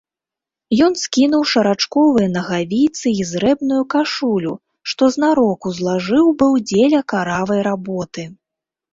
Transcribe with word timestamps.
Ён 0.85 0.93
скінуў 0.99 1.41
шарачковыя 1.49 2.29
нагавіцы 2.37 3.03
й 3.19 3.27
зрэбную 3.31 3.81
кашулю, 3.95 4.53
што 4.93 5.09
знарок 5.17 5.67
узлажыў 5.73 6.25
быў 6.39 6.53
дзеля 6.71 7.01
каравай 7.15 7.61
работы. 7.69 8.23